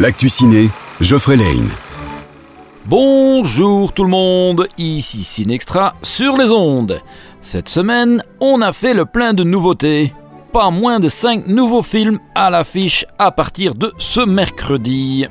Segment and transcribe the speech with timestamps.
[0.00, 0.70] L'actu ciné,
[1.02, 1.68] Geoffrey Lane.
[2.86, 7.02] Bonjour tout le monde, ici Cinextra sur les ondes.
[7.42, 10.14] Cette semaine, on a fait le plein de nouveautés.
[10.54, 15.26] Pas moins de 5 nouveaux films à l'affiche à partir de ce mercredi.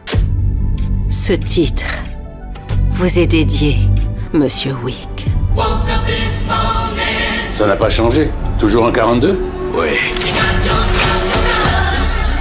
[1.10, 1.88] Ce titre
[2.92, 3.78] vous est dédié,
[4.34, 5.26] Monsieur Wick.
[7.54, 8.30] Ça n'a pas changé
[8.60, 9.36] Toujours en 42
[9.74, 9.88] Oui.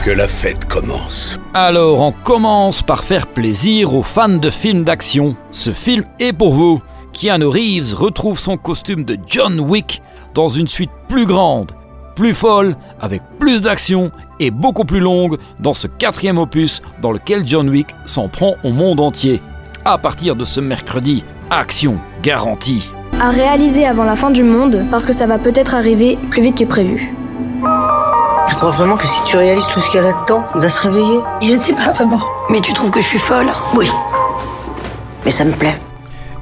[0.04, 1.38] Que la fête commence.
[1.54, 5.36] Alors on commence par faire plaisir aux fans de films d'action.
[5.50, 6.80] Ce film est pour vous.
[7.12, 10.00] Keanu Reeves retrouve son costume de John Wick
[10.34, 11.72] dans une suite plus grande,
[12.14, 17.46] plus folle, avec plus d'action et beaucoup plus longue dans ce quatrième opus dans lequel
[17.46, 19.42] John Wick s'en prend au monde entier.
[19.84, 22.88] À partir de ce mercredi, action garantie.
[23.20, 26.56] À réaliser avant la fin du monde parce que ça va peut-être arriver plus vite
[26.56, 27.12] que prévu.
[28.58, 30.68] Tu crois vraiment que si tu réalises tout ce qu'il y a là-dedans, il va
[30.68, 32.18] se réveiller Je sais pas, maman.
[32.50, 33.88] Mais tu trouves que je suis folle Oui.
[35.24, 35.76] Mais ça me plaît.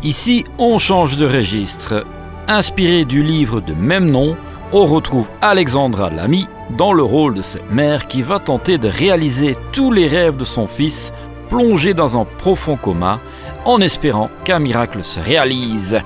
[0.03, 2.07] Ici, on change de registre.
[2.49, 4.35] Inspiré du livre de même nom,
[4.73, 9.55] on retrouve Alexandra Lamy dans le rôle de cette mère qui va tenter de réaliser
[9.73, 11.13] tous les rêves de son fils,
[11.51, 13.21] plongé dans un profond coma,
[13.67, 16.01] en espérant qu'un miracle se réalise.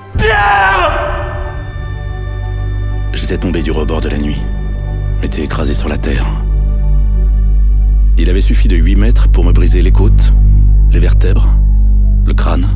[3.13, 4.41] J'étais tombé du rebord de la nuit.
[5.21, 6.25] M'étais écrasé sur la terre.
[8.17, 10.33] Il avait suffi de 8 mètres pour me briser les côtes,
[10.91, 11.47] les vertèbres,
[12.25, 12.67] le crâne.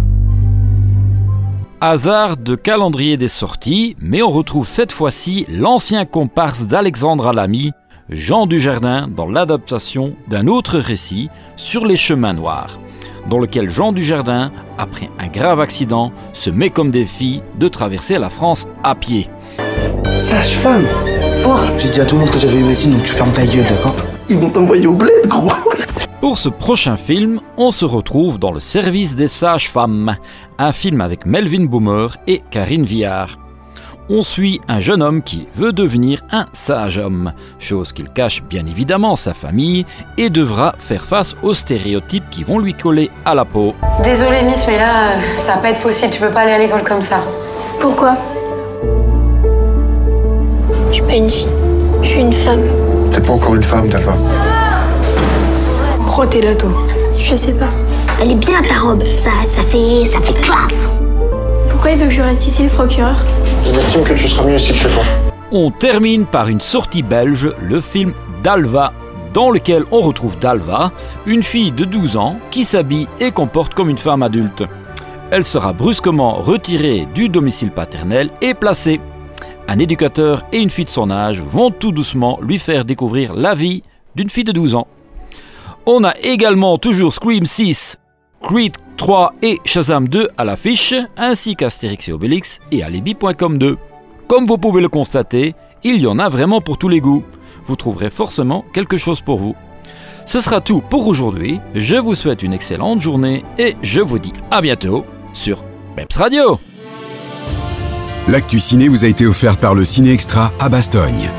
[1.81, 7.71] Hasard de calendrier des sorties, mais on retrouve cette fois-ci l'ancien comparse d'Alexandre Lamy,
[8.09, 12.79] Jean Dujardin, dans l'adaptation d'un autre récit sur les chemins noirs,
[13.27, 18.29] dans lequel Jean Dujardin, après un grave accident, se met comme défi de traverser la
[18.29, 19.29] France à pied.
[20.15, 20.85] Sage-femme
[21.77, 23.65] J'ai dit à tout le monde que j'avais eu médecine, donc tu fermes ta gueule,
[23.65, 23.95] d'accord
[24.29, 25.51] Ils vont t'envoyer au bled, gros
[26.19, 30.15] Pour ce prochain film, on se retrouve dans le service des sages-femmes,
[30.57, 33.37] un film avec Melvin Boomer et Karine Viard.
[34.09, 38.65] On suit un jeune homme qui veut devenir un sage homme, chose qu'il cache bien
[38.65, 39.85] évidemment sa famille
[40.17, 43.75] et devra faire face aux stéréotypes qui vont lui coller à la peau.
[44.03, 46.57] Désolée Miss, mais là, euh, ça va pas être possible, tu peux pas aller à
[46.59, 47.23] l'école comme ça.
[47.79, 48.17] Pourquoi?
[50.95, 51.49] Suis pas une fille,
[52.03, 52.61] je suis une femme.
[53.11, 54.13] T'es pas encore une femme, Dalva.
[55.97, 56.69] Pourquoi t'es là, toi
[57.19, 57.69] Je sais pas.
[58.21, 60.79] Elle est bien ta robe, ça, ça fait, ça fait classe.
[61.69, 63.17] Pourquoi il veut que je reste ici, le procureur?
[63.67, 65.03] Il estime que tu seras mieux ici que chez toi.
[65.51, 68.93] On termine par une sortie belge, le film Dalva,
[69.33, 70.91] dans lequel on retrouve Dalva,
[71.25, 74.63] une fille de 12 ans qui s'habille et comporte comme une femme adulte.
[75.29, 79.01] Elle sera brusquement retirée du domicile paternel et placée.
[79.67, 83.55] Un éducateur et une fille de son âge vont tout doucement lui faire découvrir la
[83.55, 83.83] vie
[84.15, 84.87] d'une fille de 12 ans.
[85.85, 87.97] On a également toujours Scream 6,
[88.41, 93.77] Creed 3 et Shazam 2 à l'affiche, ainsi qu'Astérix et Obélix et Alibi.com 2.
[94.27, 97.23] Comme vous pouvez le constater, il y en a vraiment pour tous les goûts.
[97.65, 99.55] Vous trouverez forcément quelque chose pour vous.
[100.25, 101.59] Ce sera tout pour aujourd'hui.
[101.75, 105.63] Je vous souhaite une excellente journée et je vous dis à bientôt sur
[105.95, 106.59] Peps Radio.
[108.27, 111.29] L'actu ciné vous a été offert par le Ciné Extra à Bastogne.